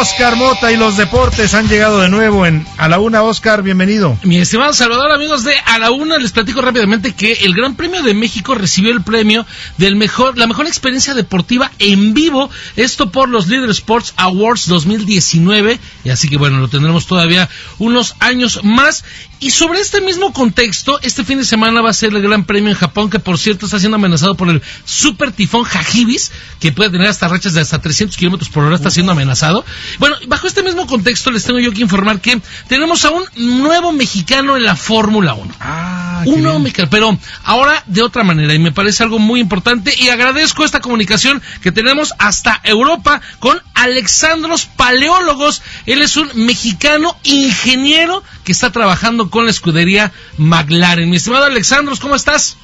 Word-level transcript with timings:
Oscar 0.00 0.36
Mota 0.36 0.70
y 0.72 0.76
los 0.76 0.98
deportes 0.98 1.54
han 1.54 1.68
llegado 1.68 2.00
de 2.00 2.10
nuevo 2.10 2.44
en 2.44 2.66
A 2.76 2.86
la 2.86 2.98
Una. 2.98 3.22
Oscar, 3.22 3.62
bienvenido. 3.62 4.18
Mi 4.24 4.36
estimado 4.36 4.74
Salvador, 4.74 5.10
amigos 5.10 5.42
de 5.42 5.54
A 5.64 5.78
la 5.78 5.90
Una, 5.90 6.18
les 6.18 6.32
platico 6.32 6.60
rápidamente 6.60 7.14
que 7.14 7.32
el 7.32 7.54
Gran 7.54 7.76
Premio 7.76 8.02
de 8.02 8.12
México 8.12 8.54
recibió 8.54 8.92
el 8.92 9.02
premio 9.02 9.46
del 9.78 9.96
mejor, 9.96 10.36
la 10.36 10.46
mejor 10.46 10.66
experiencia 10.66 11.14
deportiva 11.14 11.72
en 11.78 12.12
vivo, 12.12 12.50
esto 12.76 13.10
por 13.10 13.30
los 13.30 13.48
Leader 13.48 13.70
Sports 13.70 14.12
Awards 14.16 14.66
2019, 14.66 15.80
y 16.04 16.10
así 16.10 16.28
que 16.28 16.36
bueno, 16.36 16.58
lo 16.58 16.68
tendremos 16.68 17.06
todavía 17.06 17.48
unos 17.78 18.16
años 18.20 18.60
más. 18.64 19.02
Y 19.38 19.50
sobre 19.50 19.80
este 19.80 20.00
mismo 20.00 20.32
contexto, 20.32 20.98
este 21.02 21.22
fin 21.22 21.36
de 21.36 21.44
semana 21.44 21.82
va 21.82 21.90
a 21.90 21.94
ser 21.94 22.14
el 22.14 22.22
Gran 22.22 22.44
Premio 22.44 22.70
en 22.70 22.76
Japón, 22.76 23.10
que 23.10 23.18
por 23.18 23.38
cierto 23.38 23.66
está 23.66 23.78
siendo 23.78 23.96
amenazado 23.96 24.34
por 24.34 24.48
el 24.48 24.62
super 24.84 25.30
tifón 25.30 25.64
Hagibis, 25.66 26.32
que 26.58 26.72
puede 26.72 26.90
tener 26.90 27.08
hasta 27.08 27.28
rachas 27.28 27.52
de 27.52 27.60
hasta 27.60 27.80
300 27.80 28.16
kilómetros 28.16 28.48
por 28.48 28.64
hora, 28.64 28.76
está 28.76 28.90
siendo 28.90 29.12
amenazado. 29.12 29.64
Bueno, 29.98 30.16
bajo 30.26 30.46
este 30.46 30.62
mismo 30.62 30.86
contexto 30.86 31.30
les 31.30 31.44
tengo 31.44 31.58
yo 31.58 31.72
que 31.72 31.82
informar 31.82 32.20
que 32.20 32.40
tenemos 32.68 33.04
a 33.04 33.10
un 33.10 33.24
nuevo 33.36 33.92
mexicano 33.92 34.56
en 34.56 34.64
la 34.64 34.76
Fórmula 34.76 35.34
1. 35.34 35.54
Ah, 35.60 36.22
un 36.26 36.42
nuevo 36.42 36.58
mexicano, 36.58 36.88
pero 36.90 37.18
ahora 37.44 37.82
de 37.86 38.02
otra 38.02 38.24
manera, 38.24 38.54
y 38.54 38.58
me 38.58 38.72
parece 38.72 39.02
algo 39.02 39.18
muy 39.18 39.40
importante, 39.40 39.94
y 39.98 40.08
agradezco 40.08 40.64
esta 40.64 40.80
comunicación 40.80 41.42
que 41.62 41.72
tenemos 41.72 42.12
hasta 42.18 42.60
Europa 42.64 43.20
con 43.38 43.60
Alexandros 43.74 44.66
Paleólogos. 44.66 45.62
Él 45.86 46.02
es 46.02 46.16
un 46.16 46.30
mexicano 46.34 47.16
ingeniero 47.22 48.22
que 48.44 48.52
está 48.52 48.70
trabajando 48.70 49.30
con 49.30 49.44
la 49.44 49.50
escudería 49.50 50.12
McLaren. 50.38 51.10
Mi 51.10 51.16
estimado 51.16 51.44
Alexandros, 51.44 52.00
¿cómo 52.00 52.14
estás? 52.14 52.56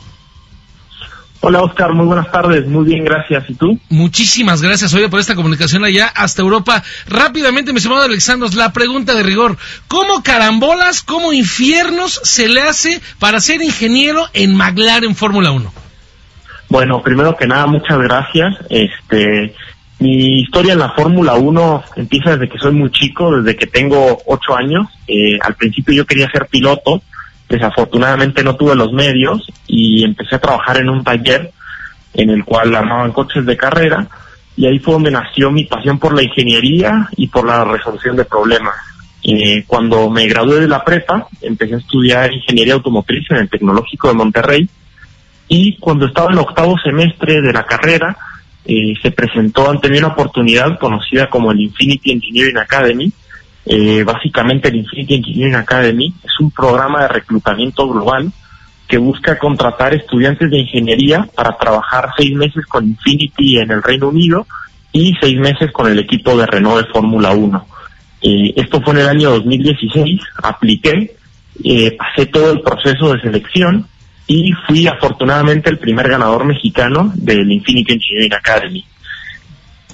Hola 1.44 1.60
Oscar, 1.60 1.92
muy 1.92 2.06
buenas 2.06 2.30
tardes, 2.30 2.68
muy 2.68 2.84
bien, 2.84 3.04
gracias. 3.04 3.50
¿Y 3.50 3.54
tú? 3.54 3.76
Muchísimas 3.88 4.62
gracias, 4.62 4.94
oye, 4.94 5.08
por 5.08 5.18
esta 5.18 5.34
comunicación 5.34 5.82
allá 5.84 6.06
hasta 6.06 6.40
Europa. 6.40 6.84
Rápidamente, 7.08 7.72
mi 7.72 7.78
estimado 7.78 8.02
Alexandros, 8.02 8.54
la 8.54 8.72
pregunta 8.72 9.12
de 9.12 9.24
rigor. 9.24 9.56
¿Cómo 9.88 10.22
carambolas, 10.22 11.02
cómo 11.02 11.32
infiernos 11.32 12.20
se 12.22 12.48
le 12.48 12.62
hace 12.62 13.00
para 13.18 13.40
ser 13.40 13.60
ingeniero 13.60 14.24
en 14.34 14.54
McLaren 14.54 15.16
Fórmula 15.16 15.50
1? 15.50 15.72
Bueno, 16.68 17.02
primero 17.02 17.36
que 17.36 17.48
nada, 17.48 17.66
muchas 17.66 17.98
gracias. 17.98 18.54
Este, 18.70 19.52
mi 19.98 20.42
historia 20.42 20.74
en 20.74 20.78
la 20.78 20.90
Fórmula 20.90 21.34
1 21.34 21.84
empieza 21.96 22.36
desde 22.36 22.48
que 22.52 22.58
soy 22.58 22.70
muy 22.70 22.92
chico, 22.92 23.38
desde 23.38 23.56
que 23.56 23.66
tengo 23.66 24.22
ocho 24.26 24.54
años. 24.56 24.86
Eh, 25.08 25.40
al 25.42 25.56
principio 25.56 25.92
yo 25.92 26.06
quería 26.06 26.30
ser 26.30 26.46
piloto, 26.46 27.02
desafortunadamente 27.52 28.42
no 28.42 28.56
tuve 28.56 28.74
los 28.74 28.92
medios 28.92 29.46
y 29.66 30.04
empecé 30.04 30.36
a 30.36 30.40
trabajar 30.40 30.78
en 30.78 30.88
un 30.88 31.04
taller 31.04 31.52
en 32.14 32.30
el 32.30 32.44
cual 32.44 32.74
armaban 32.74 33.12
coches 33.12 33.44
de 33.44 33.58
carrera 33.58 34.08
y 34.56 34.66
ahí 34.66 34.78
fue 34.78 34.94
donde 34.94 35.10
nació 35.10 35.50
mi 35.50 35.64
pasión 35.64 35.98
por 35.98 36.14
la 36.14 36.22
ingeniería 36.22 37.08
y 37.16 37.28
por 37.28 37.46
la 37.46 37.64
resolución 37.64 38.16
de 38.16 38.24
problemas. 38.24 38.74
Eh, 39.22 39.64
cuando 39.66 40.08
me 40.08 40.26
gradué 40.26 40.60
de 40.60 40.68
la 40.68 40.82
prepa, 40.82 41.28
empecé 41.42 41.74
a 41.74 41.78
estudiar 41.78 42.32
ingeniería 42.32 42.74
automotriz 42.74 43.30
en 43.30 43.36
el 43.36 43.50
Tecnológico 43.50 44.08
de 44.08 44.14
Monterrey 44.14 44.68
y 45.48 45.76
cuando 45.76 46.06
estaba 46.06 46.32
en 46.32 46.38
octavo 46.38 46.76
semestre 46.78 47.42
de 47.42 47.52
la 47.52 47.64
carrera, 47.64 48.16
eh, 48.64 48.94
se 49.02 49.10
presentó 49.10 49.70
ante 49.70 49.90
mí 49.90 49.98
una 49.98 50.08
oportunidad 50.08 50.78
conocida 50.78 51.28
como 51.28 51.52
el 51.52 51.60
Infinity 51.60 52.12
Engineering 52.12 52.56
Academy. 52.56 53.12
Eh, 53.64 54.02
básicamente 54.04 54.68
el 54.68 54.76
Infinity 54.76 55.14
Engineering 55.14 55.54
Academy 55.54 56.12
es 56.24 56.32
un 56.40 56.50
programa 56.50 57.02
de 57.02 57.08
reclutamiento 57.08 57.88
global 57.88 58.32
que 58.88 58.98
busca 58.98 59.38
contratar 59.38 59.94
estudiantes 59.94 60.50
de 60.50 60.58
ingeniería 60.58 61.28
para 61.34 61.56
trabajar 61.56 62.10
seis 62.16 62.34
meses 62.34 62.66
con 62.66 62.86
Infinity 62.86 63.58
en 63.58 63.70
el 63.70 63.82
Reino 63.82 64.08
Unido 64.08 64.46
y 64.92 65.14
seis 65.20 65.38
meses 65.38 65.72
con 65.72 65.90
el 65.90 65.98
equipo 65.98 66.36
de 66.36 66.46
Renault 66.46 66.86
de 66.86 66.92
Fórmula 66.92 67.30
1. 67.32 67.66
Eh, 68.22 68.52
esto 68.56 68.80
fue 68.82 68.94
en 68.94 69.00
el 69.00 69.08
año 69.08 69.30
2016, 69.30 70.20
apliqué, 70.42 71.16
eh, 71.64 71.96
pasé 71.96 72.26
todo 72.26 72.52
el 72.52 72.60
proceso 72.60 73.14
de 73.14 73.20
selección 73.20 73.86
y 74.26 74.52
fui 74.66 74.86
afortunadamente 74.86 75.70
el 75.70 75.78
primer 75.78 76.08
ganador 76.08 76.44
mexicano 76.44 77.12
del 77.14 77.50
Infinity 77.50 77.94
Engineering 77.94 78.34
Academy. 78.34 78.84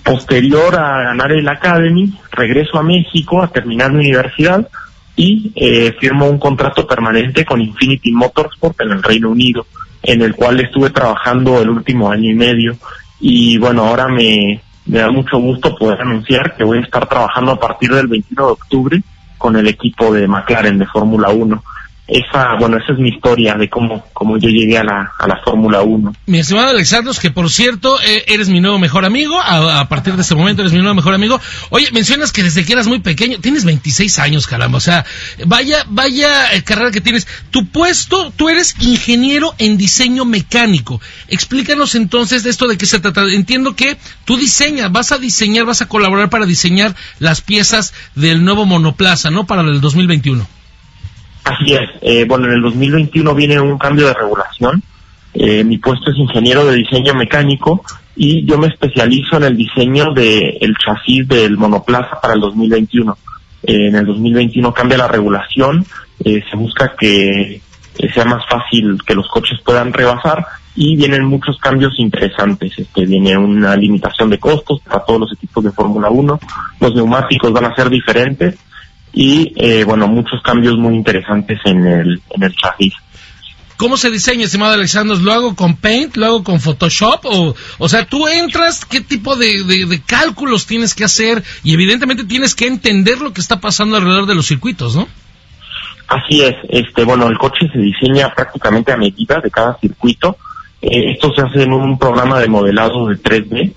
Posterior 0.08 0.74
a 0.74 1.02
ganar 1.02 1.32
el 1.32 1.46
Academy, 1.46 2.10
regreso 2.32 2.78
a 2.78 2.82
México 2.82 3.42
a 3.42 3.48
terminar 3.48 3.92
mi 3.92 4.06
universidad 4.06 4.66
y 5.14 5.52
eh, 5.54 5.94
firmo 6.00 6.26
un 6.30 6.38
contrato 6.38 6.86
permanente 6.86 7.44
con 7.44 7.60
Infinity 7.60 8.10
Motorsport 8.12 8.80
en 8.80 8.92
el 8.92 9.02
Reino 9.02 9.28
Unido, 9.28 9.66
en 10.02 10.22
el 10.22 10.34
cual 10.34 10.60
estuve 10.60 10.88
trabajando 10.88 11.60
el 11.60 11.68
último 11.68 12.10
año 12.10 12.30
y 12.30 12.34
medio. 12.34 12.78
Y 13.20 13.58
bueno, 13.58 13.84
ahora 13.84 14.08
me, 14.08 14.62
me 14.86 14.98
da 14.98 15.10
mucho 15.10 15.36
gusto 15.36 15.76
poder 15.76 16.00
anunciar 16.00 16.56
que 16.56 16.64
voy 16.64 16.78
a 16.78 16.82
estar 16.82 17.06
trabajando 17.06 17.52
a 17.52 17.60
partir 17.60 17.92
del 17.92 18.06
21 18.06 18.46
de 18.46 18.52
octubre 18.52 19.02
con 19.36 19.56
el 19.56 19.68
equipo 19.68 20.10
de 20.10 20.26
McLaren 20.26 20.78
de 20.78 20.86
Fórmula 20.86 21.28
1 21.28 21.62
esa, 22.08 22.54
bueno, 22.58 22.78
esa 22.78 22.94
es 22.94 22.98
mi 22.98 23.10
historia 23.10 23.54
de 23.54 23.68
cómo, 23.68 24.06
cómo 24.14 24.38
yo 24.38 24.48
llegué 24.48 24.78
a 24.78 24.84
la, 24.84 25.12
a 25.18 25.28
la 25.28 25.42
Fórmula 25.44 25.82
1. 25.82 26.14
Mi 26.24 26.38
estimado 26.38 26.70
Alexandros, 26.70 27.20
que 27.20 27.30
por 27.30 27.50
cierto, 27.50 28.00
eh, 28.00 28.24
eres 28.28 28.48
mi 28.48 28.60
nuevo 28.60 28.78
mejor 28.78 29.04
amigo, 29.04 29.38
a, 29.38 29.86
partir 29.90 30.14
de 30.14 30.22
este 30.22 30.34
momento 30.34 30.62
eres 30.62 30.72
mi 30.72 30.78
nuevo 30.78 30.94
mejor 30.94 31.12
amigo. 31.12 31.38
Oye, 31.68 31.90
mencionas 31.92 32.32
que 32.32 32.42
desde 32.42 32.64
que 32.64 32.72
eras 32.72 32.86
muy 32.86 33.00
pequeño, 33.00 33.38
tienes 33.40 33.66
26 33.66 34.18
años, 34.20 34.46
caramba, 34.46 34.78
o 34.78 34.80
sea, 34.80 35.04
vaya, 35.44 35.84
vaya 35.90 36.54
eh, 36.54 36.64
carrera 36.64 36.90
que 36.90 37.02
tienes. 37.02 37.26
Tu 37.50 37.66
puesto, 37.66 38.32
tú 38.34 38.48
eres 38.48 38.74
ingeniero 38.80 39.54
en 39.58 39.76
diseño 39.76 40.24
mecánico. 40.24 41.02
Explícanos 41.28 41.94
entonces 41.94 42.42
de 42.42 42.48
esto 42.48 42.66
de 42.68 42.78
qué 42.78 42.86
se 42.86 43.00
trata. 43.00 43.22
Entiendo 43.30 43.76
que 43.76 43.98
tú 44.24 44.38
diseñas, 44.38 44.90
vas 44.90 45.12
a 45.12 45.18
diseñar, 45.18 45.66
vas 45.66 45.82
a 45.82 45.88
colaborar 45.88 46.30
para 46.30 46.46
diseñar 46.46 46.96
las 47.18 47.42
piezas 47.42 47.92
del 48.14 48.44
nuevo 48.44 48.64
monoplaza, 48.64 49.30
¿no? 49.30 49.46
Para 49.46 49.60
el 49.60 49.82
2021. 49.82 50.57
Así 51.48 51.72
es. 51.72 51.88
Eh, 52.02 52.26
bueno, 52.28 52.46
en 52.46 52.52
el 52.52 52.62
2021 52.62 53.34
viene 53.34 53.58
un 53.58 53.78
cambio 53.78 54.06
de 54.06 54.12
regulación. 54.12 54.82
Eh, 55.32 55.64
mi 55.64 55.78
puesto 55.78 56.10
es 56.10 56.18
ingeniero 56.18 56.66
de 56.66 56.76
diseño 56.76 57.14
mecánico 57.14 57.82
y 58.14 58.44
yo 58.44 58.58
me 58.58 58.66
especializo 58.66 59.38
en 59.38 59.44
el 59.44 59.56
diseño 59.56 60.12
del 60.12 60.58
el 60.60 60.74
chasis 60.76 61.26
del 61.26 61.56
monoplaza 61.56 62.20
para 62.20 62.34
el 62.34 62.40
2021. 62.40 63.16
Eh, 63.62 63.88
en 63.88 63.96
el 63.96 64.04
2021 64.04 64.74
cambia 64.74 64.98
la 64.98 65.08
regulación, 65.08 65.86
se 66.22 66.56
busca 66.56 66.94
que 66.98 67.62
sea 68.12 68.26
más 68.26 68.42
fácil 68.46 68.98
que 69.06 69.14
los 69.14 69.26
coches 69.28 69.58
puedan 69.64 69.92
rebasar 69.92 70.44
y 70.74 70.96
vienen 70.96 71.24
muchos 71.24 71.56
cambios 71.58 71.98
interesantes. 71.98 72.72
Este, 72.76 73.06
viene 73.06 73.38
una 73.38 73.74
limitación 73.74 74.28
de 74.28 74.38
costos 74.38 74.80
para 74.82 75.02
todos 75.02 75.20
los 75.20 75.32
equipos 75.32 75.64
de 75.64 75.72
Fórmula 75.72 76.10
1. 76.10 76.40
Los 76.80 76.94
neumáticos 76.94 77.52
van 77.52 77.64
a 77.64 77.74
ser 77.74 77.88
diferentes 77.88 78.58
y 79.20 79.52
eh, 79.56 79.82
bueno, 79.82 80.06
muchos 80.06 80.40
cambios 80.42 80.78
muy 80.78 80.94
interesantes 80.94 81.58
en 81.64 81.84
el, 81.84 82.22
en 82.30 82.42
el 82.44 82.54
chasis. 82.54 82.94
¿Cómo 83.76 83.96
se 83.96 84.10
diseña, 84.10 84.44
estimado 84.44 84.74
Alexandro? 84.74 85.16
¿Lo 85.16 85.32
hago 85.32 85.56
con 85.56 85.74
Paint? 85.74 86.16
¿Lo 86.16 86.26
hago 86.26 86.44
con 86.44 86.60
Photoshop? 86.60 87.24
O, 87.24 87.56
o 87.78 87.88
sea, 87.88 88.06
tú 88.06 88.28
entras, 88.28 88.84
¿qué 88.84 89.00
tipo 89.00 89.34
de, 89.34 89.64
de, 89.64 89.86
de, 89.86 90.00
cálculos 90.02 90.66
tienes 90.66 90.94
que 90.94 91.02
hacer? 91.02 91.42
Y 91.64 91.74
evidentemente 91.74 92.22
tienes 92.26 92.54
que 92.54 92.68
entender 92.68 93.18
lo 93.18 93.32
que 93.32 93.40
está 93.40 93.58
pasando 93.60 93.96
alrededor 93.96 94.26
de 94.26 94.36
los 94.36 94.46
circuitos, 94.46 94.94
¿no? 94.94 95.08
Así 96.06 96.42
es. 96.42 96.54
Este, 96.68 97.02
bueno, 97.02 97.26
el 97.26 97.38
coche 97.38 97.68
se 97.72 97.78
diseña 97.80 98.32
prácticamente 98.32 98.92
a 98.92 98.96
medida 98.96 99.40
de 99.40 99.50
cada 99.50 99.76
circuito. 99.80 100.36
Eh, 100.80 101.10
esto 101.10 101.32
se 101.34 101.42
hace 101.42 101.64
en 101.64 101.72
un 101.72 101.98
programa 101.98 102.38
de 102.38 102.46
modelado 102.46 103.08
de 103.08 103.16
3D 103.16 103.74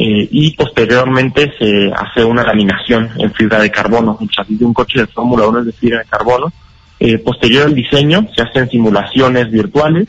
eh, 0.00 0.28
y 0.30 0.52
posteriormente 0.52 1.52
se 1.58 1.90
hace 1.92 2.24
una 2.24 2.44
laminación 2.44 3.10
en 3.18 3.34
fibra 3.34 3.58
de 3.58 3.72
carbono. 3.72 4.16
El 4.20 4.30
chasis 4.30 4.56
de 4.56 4.64
un 4.64 4.72
coche 4.72 5.00
de 5.00 5.08
Fórmula 5.08 5.48
1 5.48 5.58
es 5.58 5.66
de 5.66 5.72
fibra 5.72 5.98
de 5.98 6.04
carbono. 6.04 6.52
Eh, 7.00 7.18
posterior 7.18 7.66
al 7.66 7.74
diseño 7.74 8.28
se 8.32 8.42
hacen 8.42 8.70
simulaciones 8.70 9.50
virtuales 9.50 10.06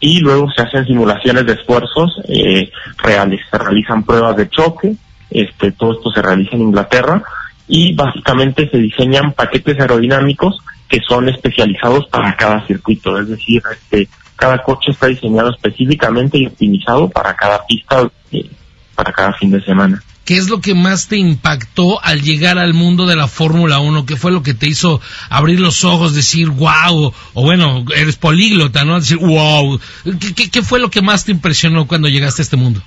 y 0.00 0.18
luego 0.18 0.50
se 0.50 0.62
hacen 0.62 0.84
simulaciones 0.86 1.46
de 1.46 1.52
esfuerzos 1.52 2.20
eh, 2.28 2.68
reales. 3.00 3.40
Se 3.48 3.58
realizan 3.58 4.02
pruebas 4.02 4.36
de 4.36 4.48
choque, 4.48 4.96
este, 5.30 5.70
todo 5.70 5.92
esto 5.92 6.10
se 6.10 6.20
realiza 6.20 6.56
en 6.56 6.62
Inglaterra 6.62 7.22
y 7.68 7.94
básicamente 7.94 8.68
se 8.68 8.78
diseñan 8.78 9.34
paquetes 9.34 9.78
aerodinámicos 9.78 10.58
que 10.88 10.98
son 11.08 11.28
especializados 11.28 12.08
para 12.08 12.34
cada 12.34 12.66
circuito, 12.66 13.16
es 13.20 13.28
decir, 13.28 13.62
este, 13.70 14.08
cada 14.34 14.58
coche 14.64 14.90
está 14.90 15.06
diseñado 15.06 15.50
específicamente 15.50 16.38
y 16.38 16.46
optimizado 16.46 17.08
para 17.08 17.36
cada 17.36 17.64
pista 17.66 18.10
eh, 18.32 18.50
para 18.98 19.12
cada 19.12 19.32
fin 19.34 19.52
de 19.52 19.62
semana. 19.62 20.02
¿Qué 20.24 20.36
es 20.36 20.50
lo 20.50 20.60
que 20.60 20.74
más 20.74 21.06
te 21.06 21.16
impactó 21.16 22.02
al 22.04 22.20
llegar 22.20 22.58
al 22.58 22.74
mundo 22.74 23.06
de 23.06 23.14
la 23.14 23.28
Fórmula 23.28 23.78
1? 23.78 24.06
¿Qué 24.06 24.16
fue 24.16 24.32
lo 24.32 24.42
que 24.42 24.54
te 24.54 24.66
hizo 24.66 25.00
abrir 25.30 25.60
los 25.60 25.84
ojos, 25.84 26.16
decir 26.16 26.48
wow? 26.48 27.14
O 27.32 27.42
bueno, 27.42 27.84
eres 27.94 28.16
políglota, 28.16 28.84
¿no? 28.84 28.98
Decir 28.98 29.18
wow. 29.18 29.78
¿Qué, 30.02 30.34
qué, 30.34 30.50
qué 30.50 30.62
fue 30.62 30.80
lo 30.80 30.90
que 30.90 31.00
más 31.00 31.24
te 31.24 31.30
impresionó 31.30 31.86
cuando 31.86 32.08
llegaste 32.08 32.42
a 32.42 32.44
este 32.44 32.56
mundo? 32.56 32.82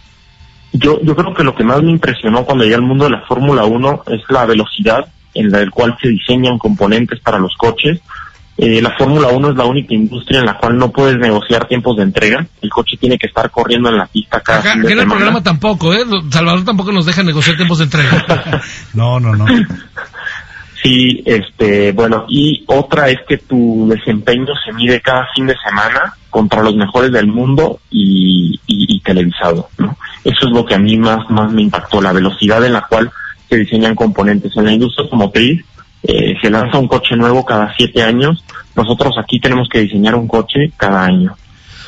Yo, 0.73 0.99
yo 1.01 1.15
creo 1.15 1.33
que 1.33 1.45
lo 1.45 1.55
que 1.55 1.63
más 1.63 1.81
me 1.81 1.91
impresionó 1.91 2.43
cuando 2.43 2.65
llegué 2.65 2.75
al 2.75 2.81
mundo 2.81 3.05
de 3.05 3.11
la 3.11 3.21
Fórmula 3.21 3.63
1 3.63 4.03
es 4.07 4.21
la 4.27 4.45
velocidad 4.45 5.05
en 5.33 5.49
la 5.49 5.65
cual 5.69 5.97
se 6.01 6.09
diseñan 6.09 6.57
componentes 6.57 7.21
para 7.21 7.39
los 7.39 7.55
coches. 7.55 8.01
Eh, 8.57 8.81
la 8.81 8.91
Fórmula 8.97 9.29
1 9.29 9.49
es 9.51 9.55
la 9.55 9.65
única 9.65 9.93
industria 9.95 10.39
en 10.41 10.45
la 10.45 10.57
cual 10.57 10.77
no 10.77 10.91
puedes 10.91 11.17
negociar 11.17 11.67
tiempos 11.67 11.97
de 11.97 12.03
entrega. 12.03 12.45
El 12.61 12.69
coche 12.69 12.97
tiene 12.99 13.17
que 13.17 13.27
estar 13.27 13.49
corriendo 13.49 13.89
en 13.89 13.97
la 13.97 14.05
pista 14.05 14.41
cada 14.41 14.59
Acá, 14.59 14.73
fin 14.73 14.81
de 14.81 14.87
aquí 14.87 14.93
en 14.93 14.99
el 14.99 15.03
semana. 15.05 15.15
programa 15.17 15.43
tampoco, 15.43 15.93
¿eh? 15.93 16.03
Salvador 16.29 16.63
tampoco 16.65 16.91
nos 16.91 17.05
deja 17.05 17.23
negociar 17.23 17.55
tiempos 17.55 17.77
de 17.79 17.85
entrega. 17.85 18.61
No, 18.93 19.19
no, 19.19 19.35
no. 19.35 19.45
Sí, 20.83 21.21
este, 21.25 21.91
bueno, 21.91 22.25
y 22.27 22.63
otra 22.67 23.09
es 23.09 23.19
que 23.27 23.37
tu 23.37 23.87
desempeño 23.87 24.47
se 24.65 24.73
mide 24.73 24.99
cada 24.99 25.27
fin 25.35 25.45
de 25.45 25.55
semana 25.63 26.15
contra 26.31 26.63
los 26.63 26.75
mejores 26.75 27.11
del 27.11 27.27
mundo 27.27 27.79
y, 27.91 28.59
y- 28.65 28.95
y 28.95 28.99
televisado, 29.01 29.69
¿no? 29.77 29.95
Eso 30.23 30.47
es 30.47 30.51
lo 30.51 30.65
que 30.65 30.73
a 30.73 30.79
mí 30.79 30.97
más, 30.97 31.29
más 31.29 31.51
me 31.51 31.61
impactó, 31.61 32.01
la 32.01 32.13
velocidad 32.13 32.65
en 32.65 32.73
la 32.73 32.81
cual 32.81 33.11
se 33.47 33.57
diseñan 33.57 33.93
componentes. 33.95 34.55
En 34.57 34.65
la 34.65 34.71
industria 34.71 35.03
automotriz 35.03 35.63
eh, 36.03 36.33
se 36.41 36.49
lanza 36.49 36.77
un 36.77 36.87
coche 36.87 37.15
nuevo 37.15 37.45
cada 37.45 37.73
siete 37.77 38.01
años, 38.03 38.43
nosotros 38.75 39.15
aquí 39.21 39.39
tenemos 39.39 39.67
que 39.71 39.81
diseñar 39.81 40.15
un 40.15 40.27
coche 40.27 40.71
cada 40.77 41.03
año. 41.05 41.35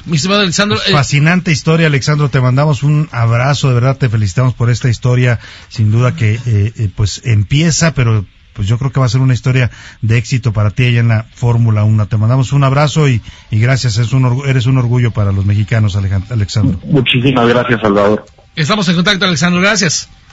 Mi 0.06 0.18
estimado 0.18 0.42
Alexandro, 0.42 0.78
eh, 0.86 0.92
Fascinante 0.92 1.52
historia, 1.52 1.88
Alexandro. 1.88 2.28
Te 2.30 2.42
mandamos 2.42 2.84
un 2.84 3.08
abrazo, 3.14 3.70
de 3.70 3.76
verdad 3.76 3.98
te 3.98 4.10
felicitamos 4.10 4.54
por 4.54 4.70
esta 4.70 4.90
historia, 4.90 5.40
sin 5.70 5.92
duda 5.92 6.16
que 6.16 6.34
eh, 6.34 6.40
eh, 6.78 6.90
pues 6.94 7.22
empieza, 7.24 7.94
pero 7.94 8.26
pues 8.52 8.68
yo 8.68 8.78
creo 8.78 8.92
que 8.92 9.00
va 9.00 9.06
a 9.06 9.10
ser 9.10 9.22
una 9.22 9.34
historia 9.34 9.72
de 10.02 10.18
éxito 10.18 10.52
para 10.54 10.72
ti 10.72 10.86
allá 10.86 11.00
en 11.00 11.08
la 11.08 11.26
Fórmula 11.34 11.86
1. 11.86 12.06
Te 12.08 12.18
mandamos 12.18 12.52
un 12.52 12.64
abrazo 12.66 13.08
y, 13.08 13.22
y 13.50 13.60
gracias, 13.60 13.98
es 13.98 14.12
un 14.14 14.24
orgu- 14.26 14.46
eres 14.46 14.66
un 14.66 14.78
orgullo 14.78 15.12
para 15.12 15.32
los 15.32 15.46
mexicanos, 15.46 15.96
Alejan- 15.96 16.26
Alexandro. 16.30 16.80
Muchísimas 16.84 17.48
gracias, 17.48 17.80
Salvador. 17.82 18.26
estamos 18.58 18.88
en 18.90 18.96
contacto, 18.96 19.26
Alexandro, 19.26 19.62
gracias. 19.62 20.10